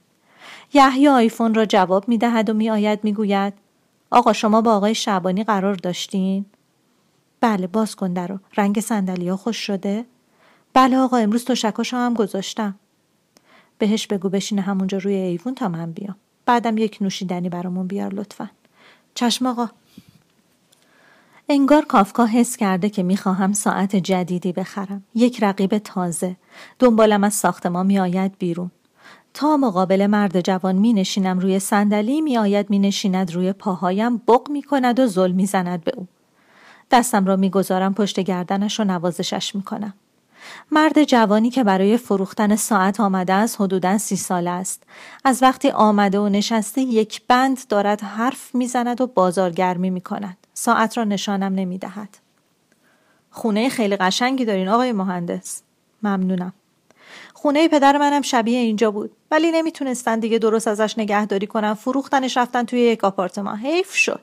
یحیی 0.75 1.09
آیفون 1.09 1.55
را 1.55 1.67
جواب 1.67 2.09
می 2.09 2.19
دهد 2.19 2.51
و 2.51 2.55
می 2.55 2.71
آید 2.71 3.05
می 3.05 3.13
گوید 3.13 3.53
آقا 4.11 4.33
شما 4.33 4.61
با 4.61 4.75
آقای 4.75 4.95
شعبانی 4.95 5.45
قرار 5.45 5.75
داشتین؟ 5.75 6.47
بله 7.43 7.67
باز 7.67 7.97
کن 7.97 8.19
رو 8.19 8.39
رنگ 8.57 8.81
سندلی 8.81 9.33
خوش 9.33 9.57
شده؟ 9.57 10.05
بله 10.75 10.99
آقا 10.99 11.17
امروز 11.17 11.45
تو 11.45 11.55
شکاشو 11.55 11.97
هم 11.97 12.15
گذاشتم. 12.15 12.75
بهش 13.79 14.07
بگو 14.07 14.29
بشینه 14.29 14.63
همونجا 14.63 14.99
روی 14.99 15.15
ایوون 15.15 15.55
تا 15.55 15.69
من 15.69 15.93
بیام. 15.93 16.17
بعدم 16.47 16.79
یک 16.79 16.99
نوشیدنی 17.01 17.49
برامون 17.49 17.87
بیار 17.87 18.15
لطفا. 18.15 18.51
چشم 19.15 19.47
آقا. 19.47 19.69
انگار 21.49 21.85
کافکا 21.85 22.27
حس 22.27 22.57
کرده 22.57 22.91
که 22.91 23.03
می‌خواهم 23.03 23.53
ساعت 23.53 23.97
جدیدی 23.97 24.53
بخرم. 24.53 25.03
یک 25.15 25.43
رقیب 25.43 25.79
تازه. 25.79 26.37
دنبالم 26.79 27.25
از 27.25 27.35
ساختمان 27.35 27.87
میآید 27.87 28.39
بیرون. 28.39 28.71
تا 29.35 29.57
مقابل 29.57 30.07
مرد 30.07 30.41
جوان 30.41 30.77
می 30.77 30.93
نشینم 30.93 31.39
روی 31.39 31.59
صندلی 31.59 32.21
می 32.21 32.39
آید 32.39 32.71
می 32.71 32.79
نشیند 32.79 33.35
روی 33.35 33.53
پاهایم 33.53 34.17
بق 34.17 34.51
می 34.51 34.63
کند 34.63 35.01
و 35.01 35.07
ظلم 35.07 35.35
می 35.35 35.47
زند 35.47 35.85
به 35.85 35.93
او. 35.97 36.07
دستم 36.93 37.25
را 37.25 37.37
می 37.37 37.51
گذارم 37.51 37.95
پشت 37.95 38.21
گردنش 38.21 38.81
و 38.81 38.85
نوازشش 38.85 39.55
می 39.55 39.63
کنم. 39.63 39.95
مرد 40.71 41.05
جوانی 41.05 41.51
که 41.51 41.65
برای 41.65 41.97
فروختن 41.97 42.57
ساعت 42.57 43.01
آمده 43.01 43.33
است 43.33 43.61
حدودا 43.61 43.99
سی 43.99 44.17
ساله 44.17 44.51
است. 44.51 44.83
از 45.25 45.43
وقتی 45.43 45.71
آمده 45.71 46.19
و 46.19 46.29
نشسته 46.29 46.81
یک 46.81 47.23
بند 47.29 47.59
دارد 47.69 48.01
حرف 48.01 48.55
می‌زند 48.55 49.01
و 49.01 49.07
بازارگرمی 49.07 49.91
می 49.91 50.01
کند. 50.01 50.37
ساعت 50.55 50.99
را 50.99 51.05
نشانم 51.05 51.55
نمی 51.55 51.79
دهد. 51.79 52.19
خونه 53.31 53.69
خیلی 53.69 53.97
قشنگی 53.97 54.45
دارین 54.45 54.69
آقای 54.69 54.93
مهندس. 54.93 55.63
ممنونم. 56.03 56.53
خونه 57.35 57.69
پدر 57.69 57.99
منم 57.99 58.23
شبیه 58.23 58.59
اینجا 58.59 58.91
بود 58.91 59.11
ولی 59.31 59.53
نمی‌تونستن 59.53 60.19
دیگه 60.19 60.39
درست 60.39 60.69
ازش 60.69 60.99
نگهداری 60.99 61.47
کنن 61.47 61.75
فروختنش 61.75 62.37
رفتن 62.37 62.63
توی 62.63 62.81
یک 62.81 63.05
آپارتمان 63.05 63.59
حیف 63.59 63.95
شد 63.95 64.21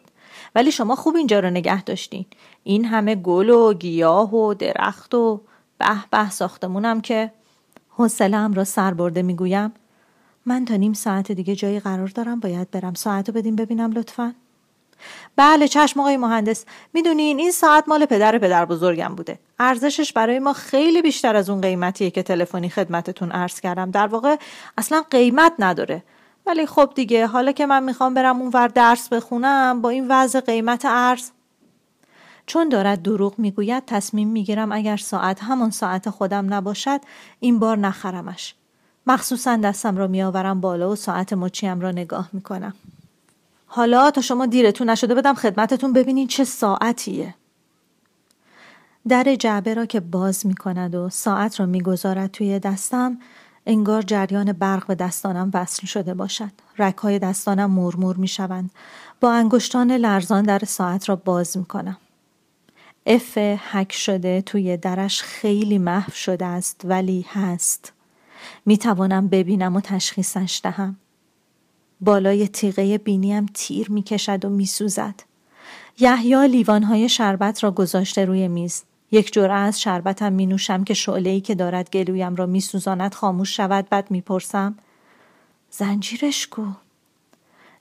ولی 0.55 0.71
شما 0.71 0.95
خوب 0.95 1.15
اینجا 1.15 1.39
رو 1.39 1.49
نگه 1.49 1.83
داشتین. 1.83 2.25
این 2.63 2.85
همه 2.85 3.15
گل 3.15 3.49
و 3.49 3.73
گیاه 3.73 4.35
و 4.35 4.53
درخت 4.53 5.15
و 5.15 5.41
به 5.77 5.85
به 6.11 6.29
ساختمونم 6.29 7.01
که 7.01 7.31
حوصلهام 7.89 8.53
را 8.53 8.63
سر 8.63 8.93
برده 8.93 9.21
می‌گویم. 9.21 9.73
من 10.45 10.65
تا 10.65 10.75
نیم 10.75 10.93
ساعت 10.93 11.31
دیگه 11.31 11.55
جایی 11.55 11.79
قرار 11.79 12.07
دارم 12.07 12.39
باید 12.39 12.71
برم. 12.71 12.93
ساعت 12.93 13.29
رو 13.29 13.35
بدیم 13.35 13.55
ببینم 13.55 13.91
لطفا. 13.91 14.33
بله 15.35 15.67
چشم 15.67 15.99
آقای 15.99 16.17
مهندس. 16.17 16.65
می‌دونین 16.93 17.39
این 17.39 17.51
ساعت 17.51 17.89
مال 17.89 18.05
پدر 18.05 18.37
پدر 18.37 18.65
بزرگم 18.65 19.15
بوده. 19.15 19.39
ارزشش 19.59 20.13
برای 20.13 20.39
ما 20.39 20.53
خیلی 20.53 21.01
بیشتر 21.01 21.35
از 21.35 21.49
اون 21.49 21.61
قیمتیه 21.61 22.11
که 22.11 22.23
تلفنی 22.23 22.69
خدمتتون 22.69 23.31
عرض 23.31 23.59
کردم. 23.59 23.91
در 23.91 24.07
واقع 24.07 24.35
اصلا 24.77 25.03
قیمت 25.11 25.53
نداره. 25.59 26.03
ولی 26.49 26.65
خب 26.65 26.91
دیگه 26.95 27.27
حالا 27.27 27.51
که 27.51 27.65
من 27.65 27.83
می‌خوام 27.83 28.13
برم 28.13 28.41
اون 28.41 28.51
ور 28.53 28.67
درس 28.67 29.09
بخونم 29.09 29.81
با 29.81 29.89
این 29.89 30.07
وضع 30.09 30.39
قیمت 30.39 30.85
ارز. 30.85 31.29
چون 32.45 32.69
دارد 32.69 33.01
دروغ 33.01 33.39
می‌گوید 33.39 33.83
تصمیم 33.85 34.27
می‌گیرم 34.27 34.71
اگر 34.71 34.97
ساعت 34.97 35.43
همان 35.43 35.71
ساعت 35.71 36.09
خودم 36.09 36.53
نباشد 36.53 37.01
این 37.39 37.59
بار 37.59 37.77
نخرمش. 37.77 38.55
مخصوصا 39.07 39.55
دستم 39.55 39.97
را 39.97 40.07
میآورم 40.07 40.61
بالا 40.61 40.91
و 40.91 40.95
ساعت 40.95 41.33
مچیم 41.33 41.79
را 41.79 41.91
نگاه 41.91 42.29
می‌کنم. 42.33 42.73
حالا 43.67 44.11
تا 44.11 44.21
شما 44.21 44.45
دیرتون 44.45 44.89
نشده 44.89 45.15
بدم 45.15 45.33
خدمتتون 45.33 45.93
ببینین 45.93 46.27
چه 46.27 46.43
ساعتیه. 46.43 47.35
در 49.07 49.35
جعبه 49.35 49.73
را 49.73 49.85
که 49.85 49.99
باز 49.99 50.45
می 50.45 50.55
کند 50.55 50.95
و 50.95 51.09
ساعت 51.09 51.59
را 51.59 51.65
می‌گذارد 51.65 52.31
توی 52.31 52.59
دستم 52.59 53.17
انگار 53.69 54.01
جریان 54.01 54.53
برق 54.53 54.87
به 54.87 54.95
دستانم 54.95 55.51
وصل 55.53 55.87
شده 55.87 56.13
باشد. 56.13 56.51
رکهای 56.77 57.19
دستانم 57.19 57.71
مرمور 57.71 58.15
می 58.15 58.27
شوند. 58.27 58.71
با 59.21 59.33
انگشتان 59.33 59.91
لرزان 59.91 60.43
در 60.43 60.59
ساعت 60.67 61.09
را 61.09 61.15
باز 61.15 61.57
می 61.57 61.65
کنم. 61.65 61.97
اف 63.05 63.37
حک 63.71 63.91
شده 63.91 64.41
توی 64.41 64.77
درش 64.77 65.21
خیلی 65.21 65.77
محو 65.77 66.11
شده 66.11 66.45
است 66.45 66.81
ولی 66.83 67.25
هست. 67.29 67.93
می 68.65 68.77
توانم 68.77 69.27
ببینم 69.27 69.75
و 69.75 69.81
تشخیصش 69.81 70.61
دهم. 70.63 70.97
بالای 72.01 72.47
تیغه 72.47 72.97
بینیم 72.97 73.45
تیر 73.53 73.91
می 73.91 74.03
کشد 74.03 74.45
و 74.45 74.49
می 74.49 74.65
سوزد. 74.65 75.15
یحیی 75.99 76.47
لیوانهای 76.47 77.09
شربت 77.09 77.63
را 77.63 77.71
گذاشته 77.71 78.25
روی 78.25 78.47
میز. 78.47 78.83
یک 79.11 79.33
جرعه 79.33 79.57
از 79.57 79.81
شربتم 79.81 80.33
می 80.33 80.45
نوشم 80.45 80.83
که 80.83 80.93
شعله 80.93 81.39
که 81.39 81.55
دارد 81.55 81.89
گلویم 81.89 82.35
را 82.35 82.45
می 82.45 82.61
سوزاند 82.61 83.13
خاموش 83.13 83.57
شود 83.57 83.89
بعد 83.89 84.11
می 84.11 84.21
پرسم 84.21 84.75
زنجیرش 85.71 86.47
کو؟ 86.47 86.65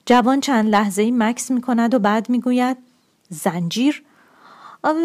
جوان 0.07 0.41
چند 0.41 0.69
لحظه 0.69 1.03
ای 1.03 1.11
مکس 1.11 1.51
می 1.51 1.61
کند 1.61 1.95
و 1.95 1.99
بعد 1.99 2.31
می 2.31 2.41
گوید 2.41 2.77
زنجیر 3.29 4.05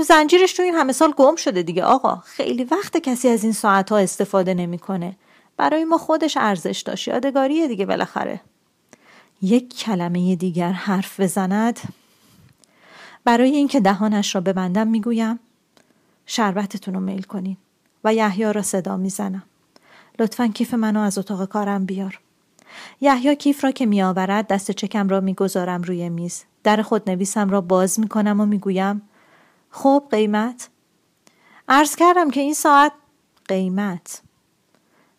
زنجیرش 0.07 0.53
تو 0.53 0.63
این 0.63 0.75
همه 0.75 0.93
سال 0.93 1.11
گم 1.11 1.35
شده 1.35 1.63
دیگه 1.63 1.83
آقا. 1.83 2.15
خیلی 2.15 2.63
وقت 2.63 2.97
کسی 2.97 3.29
از 3.29 3.43
این 3.43 3.53
ساعت 3.53 3.91
ها 3.91 3.97
استفاده 3.97 4.53
نمی‌کنه. 4.53 5.15
برای 5.57 5.85
ما 5.85 5.97
خودش 5.97 6.37
ارزش 6.37 6.83
داشت. 6.85 7.07
یادگاریه 7.07 7.67
دیگه 7.67 7.85
بالاخره. 7.85 8.41
یک 9.41 9.77
کلمه 9.77 10.35
دیگر 10.35 10.71
حرف 10.71 11.19
بزند. 11.19 11.79
برای 13.23 13.55
اینکه 13.55 13.79
دهانش 13.79 14.35
را 14.35 14.41
ببندم 14.41 14.87
می‌گویم 14.87 15.39
شربتتون 16.25 16.93
رو 16.93 16.99
میل 16.99 17.21
کنین 17.21 17.57
و 18.03 18.13
یحیی 18.13 18.53
را 18.53 18.61
صدا 18.61 18.97
می‌زنم 18.97 19.43
لطفا 20.19 20.47
کیف 20.47 20.73
منو 20.73 20.99
از 20.99 21.17
اتاق 21.17 21.45
کارم 21.45 21.85
بیار 21.85 22.19
یحیی 23.01 23.35
کیف 23.35 23.63
را 23.63 23.71
که 23.71 23.85
میآورد 23.85 24.47
دست 24.47 24.71
چکم 24.71 25.09
را 25.09 25.19
می‌گذارم 25.19 25.81
روی 25.81 26.09
میز 26.09 26.43
در 26.63 26.81
خود 26.81 27.09
نویسم 27.09 27.49
را 27.49 27.61
باز 27.61 27.99
می‌کنم 27.99 28.41
و 28.41 28.45
می‌گویم 28.45 29.01
خب 29.69 30.03
قیمت 30.11 30.69
عرض 31.67 31.95
کردم 31.95 32.31
که 32.31 32.41
این 32.41 32.53
ساعت 32.53 32.91
قیمت 33.47 34.21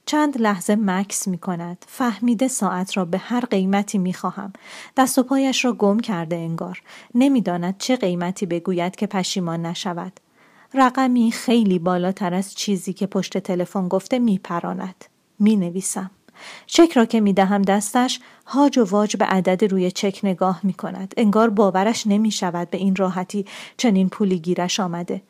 چند 0.07 0.40
لحظه 0.40 0.77
مکس 0.77 1.29
می 1.29 1.38
کند. 1.38 1.85
فهمیده 1.88 2.49
ساعت 2.49 2.97
را 2.97 3.05
به 3.05 3.19
هر 3.19 3.40
قیمتی 3.40 3.99
می 3.99 4.14
خواهم. 4.14 4.53
دست 4.97 5.19
و 5.19 5.23
پایش 5.23 5.64
را 5.64 5.73
گم 5.73 6.01
کرده 6.01 6.37
انگار. 6.37 6.83
نمی‌داند 7.14 7.79
چه 7.79 7.97
قیمتی 7.97 8.47
بگوید 8.47 8.97
که 8.97 9.07
پشیمان 9.07 9.67
نشود. 9.67 10.21
رقمی 10.74 11.32
خیلی 11.32 11.78
بالاتر 11.78 12.34
از 12.34 12.54
چیزی 12.54 12.92
که 12.92 13.06
پشت 13.06 13.38
تلفن 13.38 13.88
گفته 13.88 14.18
می 14.18 14.38
پراند. 14.38 15.04
می 15.38 15.56
نویسم. 15.56 16.10
چک 16.66 16.92
را 16.92 17.04
که 17.04 17.20
می 17.20 17.32
دهم 17.32 17.62
دستش 17.62 18.20
هاج 18.46 18.78
و 18.78 18.84
واج 18.84 19.16
به 19.16 19.24
عدد 19.24 19.64
روی 19.64 19.90
چک 19.90 20.20
نگاه 20.22 20.60
می 20.62 20.72
کند. 20.72 21.14
انگار 21.16 21.50
باورش 21.50 22.06
نمی 22.06 22.30
شود 22.30 22.70
به 22.70 22.78
این 22.78 22.96
راحتی 22.96 23.46
چنین 23.76 24.08
پولی 24.08 24.38
گیرش 24.38 24.80
آمده. 24.80 25.22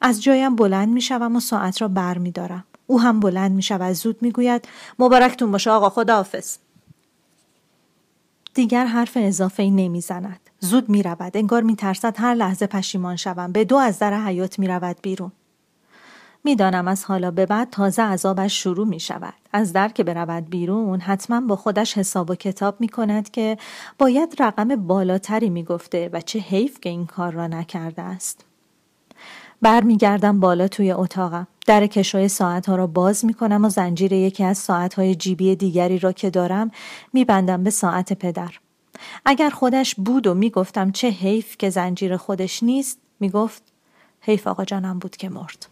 از 0.00 0.22
جایم 0.22 0.56
بلند 0.56 0.88
می 0.88 1.00
شوم 1.00 1.36
و 1.36 1.40
ساعت 1.40 1.82
را 1.82 1.88
بر 1.88 2.18
می 2.18 2.30
دارم. 2.30 2.64
او 2.86 3.00
هم 3.00 3.20
بلند 3.20 3.52
می 3.52 3.62
شود 3.62 3.92
زود 3.92 4.22
می 4.22 4.30
گوید 4.30 4.68
مبارکتون 4.98 5.52
باشه 5.52 5.70
آقا 5.70 5.88
خداحافظ. 5.88 6.56
دیگر 8.56 8.86
حرف 8.86 9.12
اضافه 9.20 9.62
ای 9.62 9.70
نمی 9.70 10.00
زند. 10.00 10.40
زود 10.60 10.88
می 10.88 11.02
رود. 11.02 11.36
انگار 11.36 11.62
می 11.62 11.76
ترسد 11.76 12.14
هر 12.18 12.34
لحظه 12.34 12.66
پشیمان 12.66 13.16
شوم. 13.16 13.52
به 13.52 13.64
دو 13.64 13.76
از 13.76 13.98
در 13.98 14.24
حیات 14.24 14.58
می 14.58 14.68
رود 14.68 14.96
بیرون. 15.02 15.32
می‌دانم 16.44 16.88
از 16.88 17.04
حالا 17.04 17.30
به 17.30 17.46
بعد 17.46 17.70
تازه 17.70 18.02
عذابش 18.02 18.62
شروع 18.62 18.86
می 18.86 19.00
شود. 19.00 19.34
از 19.52 19.72
در 19.72 19.88
که 19.88 20.04
برود 20.04 20.50
بیرون 20.50 21.00
حتما 21.00 21.40
با 21.40 21.56
خودش 21.56 21.98
حساب 21.98 22.30
و 22.30 22.34
کتاب 22.34 22.80
می 22.80 22.88
کند 22.88 23.30
که 23.30 23.58
باید 23.98 24.36
رقم 24.38 24.76
بالاتری 24.76 25.50
می 25.50 25.64
گفته 25.64 26.10
و 26.12 26.20
چه 26.20 26.38
حیف 26.38 26.80
که 26.80 26.88
این 26.88 27.06
کار 27.06 27.32
را 27.32 27.46
نکرده 27.46 28.02
است. 28.02 28.44
برمیگردم 29.62 30.40
بالا 30.40 30.68
توی 30.68 30.92
اتاقم. 30.92 31.46
در 31.66 31.86
کشوی 31.86 32.28
ساعت 32.28 32.68
ها 32.68 32.76
را 32.76 32.86
باز 32.86 33.24
می 33.24 33.34
کنم 33.34 33.64
و 33.64 33.68
زنجیر 33.68 34.12
یکی 34.12 34.44
از 34.44 34.58
ساعت 34.58 34.94
های 34.94 35.14
جیبی 35.14 35.56
دیگری 35.56 35.98
را 35.98 36.12
که 36.12 36.30
دارم 36.30 36.70
میبندم 37.12 37.64
به 37.64 37.70
ساعت 37.70 38.12
پدر. 38.12 38.50
اگر 39.24 39.50
خودش 39.50 39.94
بود 39.94 40.26
و 40.26 40.34
می‌گفتم 40.34 40.90
چه 40.90 41.08
حیف 41.08 41.56
که 41.56 41.70
زنجیر 41.70 42.16
خودش 42.16 42.62
نیست 42.62 42.98
می‌گفت 43.20 43.62
حیف 44.20 44.46
آقا 44.46 44.64
جانم 44.64 44.98
بود 44.98 45.16
که 45.16 45.28
مرد. 45.28 45.66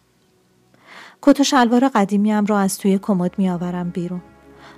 کت 1.21 1.39
و 1.39 1.43
شلوار 1.43 1.87
قدیمیم 1.87 2.45
را 2.45 2.59
از 2.59 2.77
توی 2.77 2.99
کمد 3.01 3.31
میآورم 3.37 3.89
بیرون. 3.89 4.21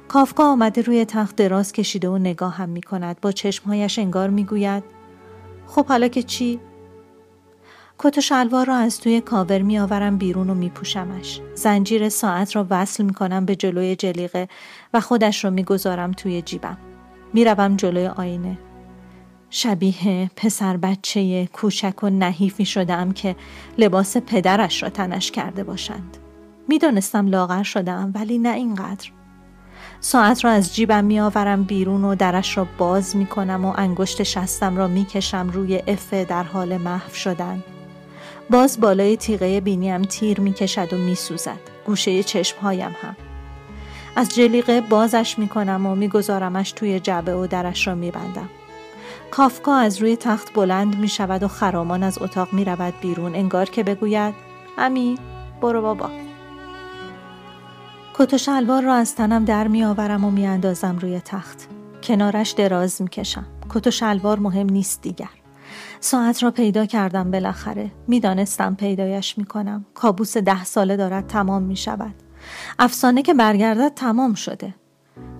کافکا 0.07 0.51
آمده 0.51 0.81
روی 0.81 1.05
تخت 1.05 1.35
دراز 1.35 1.71
کشیده 1.71 2.09
و 2.09 2.17
نگاه 2.17 2.53
هم 2.55 2.69
می 2.69 2.81
کند. 2.81 3.21
با 3.21 3.31
چشمهایش 3.31 3.99
انگار 3.99 4.29
می 4.29 4.43
گوید 4.43 4.83
خب 5.67 5.85
حالا 5.85 6.07
که 6.07 6.23
چی؟ 6.23 6.59
کت 7.99 8.17
و 8.17 8.21
شلوار 8.21 8.65
را 8.65 8.75
از 8.75 8.99
توی 8.99 9.21
کاور 9.21 9.61
می 9.61 9.79
آورم 9.79 10.17
بیرون 10.17 10.49
و 10.49 10.53
می 10.53 10.69
پوشمش. 10.69 11.41
زنجیر 11.55 12.09
ساعت 12.09 12.55
را 12.55 12.67
وصل 12.69 13.03
می 13.03 13.13
کنم 13.13 13.45
به 13.45 13.55
جلوی 13.55 13.95
جلیقه 13.95 14.47
و 14.93 14.99
خودش 14.99 15.43
را 15.43 15.49
می 15.49 15.63
گذارم 15.63 16.11
توی 16.11 16.41
جیبم. 16.41 16.77
می 17.33 17.45
روم 17.45 17.75
جلوی 17.75 18.07
آینه. 18.07 18.57
شبیه 19.49 20.31
پسر 20.35 20.77
بچه 20.77 21.45
کوچک 21.45 22.03
و 22.03 22.09
نحیفی 22.09 22.65
شدم 22.65 23.11
که 23.11 23.35
لباس 23.77 24.17
پدرش 24.17 24.83
را 24.83 24.89
تنش 24.89 25.31
کرده 25.31 25.63
باشند. 25.63 26.17
می‌دانستم 26.67 27.27
لاغر 27.27 27.63
شدم 27.63 28.11
ولی 28.15 28.37
نه 28.37 28.53
اینقدر 28.53 29.11
ساعت 29.99 30.45
را 30.45 30.51
از 30.51 30.75
جیبم 30.75 31.05
میآورم 31.05 31.63
بیرون 31.63 32.03
و 32.03 32.15
درش 32.15 32.57
را 32.57 32.67
باز 32.77 33.15
می 33.15 33.25
کنم 33.25 33.65
و 33.65 33.73
انگشت 33.77 34.23
شستم 34.23 34.77
را 34.77 34.87
می‌کشم 34.87 35.49
روی 35.53 35.81
افه 35.87 36.25
در 36.25 36.43
حال 36.43 36.77
محو 36.77 37.13
شدن 37.13 37.63
باز 38.49 38.79
بالای 38.79 39.17
تیغه 39.17 39.61
بینیم 39.61 40.01
تیر 40.01 40.41
می‌کشد 40.41 40.93
و 40.93 40.97
میسوزد. 40.97 41.59
گوشه 41.85 42.23
چشمهایم 42.23 42.95
هم. 43.01 43.15
از 44.15 44.35
جلیقه 44.35 44.81
بازش 44.81 45.39
می‌کنم 45.39 45.85
و 45.85 45.95
میگذارمش 45.95 46.71
توی 46.71 46.99
جبه 46.99 47.35
و 47.35 47.47
درش 47.47 47.87
را 47.87 47.95
میبندم. 47.95 48.49
کافکا 49.31 49.75
از 49.75 50.01
روی 50.01 50.15
تخت 50.15 50.53
بلند 50.53 50.99
می 50.99 51.07
شود 51.07 51.43
و 51.43 51.47
خرامان 51.47 52.03
از 52.03 52.21
اتاق 52.21 52.53
می 52.53 52.65
رود 52.65 52.93
بیرون. 53.01 53.35
انگار 53.35 53.69
که 53.69 53.83
بگوید 53.83 54.33
امی 54.77 55.17
برو 55.61 55.81
بابا. 55.81 56.09
کت 58.13 58.33
و 58.33 58.37
شلوار 58.37 58.83
را 58.83 58.93
از 58.93 59.15
تنم 59.15 59.45
در 59.45 59.67
می 59.67 59.83
آورم 59.83 60.25
و 60.25 60.31
می 60.31 60.47
اندازم 60.47 60.97
روی 60.99 61.19
تخت. 61.19 61.67
کنارش 62.03 62.51
دراز 62.51 63.01
می 63.01 63.09
کشم 63.09 63.45
کت 63.69 63.87
و 63.87 63.91
شلوار 63.91 64.39
مهم 64.39 64.69
نیست 64.69 65.01
دیگر. 65.01 65.29
ساعت 65.99 66.43
را 66.43 66.51
پیدا 66.51 66.85
کردم 66.85 67.31
بالاخره. 67.31 67.91
می‌دانستم 68.07 68.75
پیدایش 68.75 69.37
می 69.37 69.45
کنم 69.45 69.85
کابوس 69.93 70.37
ده 70.37 70.63
ساله 70.63 70.97
دارد 70.97 71.27
تمام 71.27 71.63
می 71.63 71.75
شود 71.75 72.13
افسانه 72.79 73.21
که 73.21 73.33
برگردد 73.33 73.91
تمام 73.95 74.33
شده. 74.33 74.73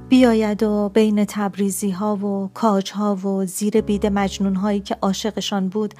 بیاید 0.10 0.64
و 0.64 0.90
بین 0.94 1.26
تبریزی 1.26 1.90
ها 1.90 2.16
و 2.16 2.50
کاج 2.54 2.92
ها 2.92 3.16
و 3.16 3.46
زیر 3.46 3.82
بید 3.82 4.06
مجنون 4.06 4.56
هایی 4.56 4.80
که 4.80 4.98
عاشقشان 5.02 5.70
بود 5.70 5.94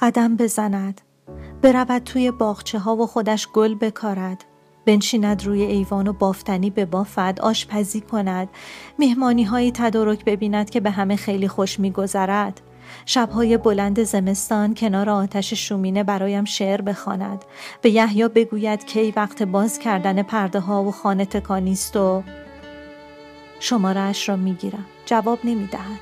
قدم 0.00 0.36
بزند. 0.36 1.00
برود 1.62 2.02
توی 2.02 2.30
باغچه 2.30 2.78
ها 2.78 2.96
و 2.96 3.06
خودش 3.06 3.48
گل 3.48 3.74
بکارد. 3.74 4.44
بنشیند 4.86 5.46
روی 5.46 5.62
ایوان 5.62 6.08
و 6.08 6.12
بافتنی 6.12 6.70
به 6.70 6.84
بافد 6.84 7.38
آشپزی 7.42 8.00
کند. 8.00 8.48
مهمانی 8.98 9.44
هایی 9.44 9.72
تدارک 9.72 10.24
ببیند 10.24 10.70
که 10.70 10.80
به 10.80 10.90
همه 10.90 11.16
خیلی 11.16 11.48
خوش 11.48 11.80
میگذرد. 11.80 12.60
شبهای 13.06 13.56
بلند 13.56 14.02
زمستان 14.02 14.74
کنار 14.74 15.10
آتش 15.10 15.54
شومینه 15.54 16.04
برایم 16.04 16.44
شعر 16.44 16.80
بخواند. 16.80 17.44
به 17.82 17.90
یحیی 17.90 18.28
بگوید 18.28 18.86
کی 18.86 19.12
وقت 19.16 19.42
باز 19.42 19.78
کردن 19.78 20.22
پرده 20.22 20.60
ها 20.60 20.84
و 20.84 20.92
خانه 20.92 21.24
تکانیست 21.24 21.96
و 21.96 22.22
شمارش 23.60 24.28
را 24.28 24.36
می‌گیرم 24.36 24.86
جواب 25.06 25.38
نمی‌دهد 25.44 26.00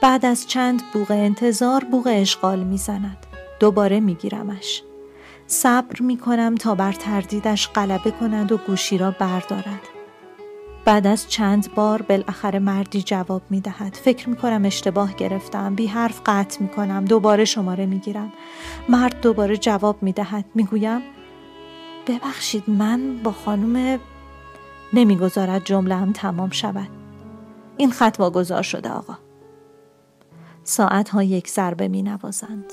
بعد 0.00 0.26
از 0.26 0.46
چند 0.46 0.82
بوغ 0.92 1.10
انتظار 1.10 1.84
بوغ 1.84 2.08
اشغال 2.10 2.64
می‌زند 2.64 3.26
دوباره 3.60 4.00
میگیرمش 4.00 4.82
صبر 5.46 6.02
می‌کنم 6.02 6.54
تا 6.54 6.74
بر 6.74 6.92
تردیدش 6.92 7.68
غلبه 7.68 8.10
کند 8.10 8.52
و 8.52 8.56
گوشی 8.56 8.98
را 8.98 9.10
بردارد. 9.10 9.91
بعد 10.84 11.06
از 11.06 11.28
چند 11.28 11.74
بار 11.74 12.02
بالاخره 12.02 12.58
مردی 12.58 13.02
جواب 13.02 13.42
می 13.50 13.60
دهد. 13.60 13.94
فکر 13.94 14.28
می 14.28 14.36
کنم 14.36 14.64
اشتباه 14.64 15.14
گرفتم. 15.14 15.74
بی 15.74 15.86
حرف 15.86 16.20
قطع 16.26 16.62
می 16.62 16.68
کنم. 16.68 17.04
دوباره 17.04 17.44
شماره 17.44 17.86
می 17.86 17.98
گیرم. 17.98 18.32
مرد 18.88 19.20
دوباره 19.20 19.56
جواب 19.56 20.02
می 20.02 20.12
دهد. 20.12 20.44
می 20.54 20.64
گویم 20.64 21.00
ببخشید 22.06 22.64
من 22.70 23.16
با 23.22 23.32
خانم 23.32 24.00
نمی‌گذارد 24.92 25.64
جمله 25.64 25.94
هم 25.94 26.12
تمام 26.12 26.50
شود. 26.50 26.88
این 27.76 27.90
خط 27.90 28.16
واگذار 28.18 28.62
شده 28.62 28.90
آقا. 28.90 29.18
ساعت 30.64 31.08
ها 31.08 31.22
یک 31.22 31.48
ضربه 31.48 31.88
می 31.88 32.02
نوازند. 32.02 32.72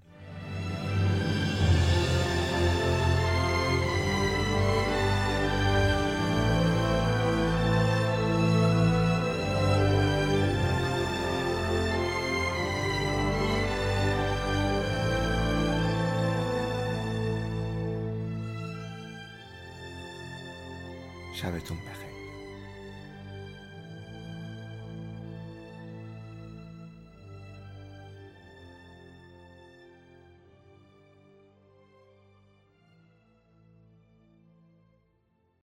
sabes 21.41 21.63
tú 21.63 21.73
un 21.73 21.79
peje. 21.79 22.10